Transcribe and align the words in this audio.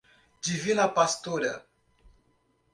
Divina 0.41 0.87
Pastora 0.89 1.61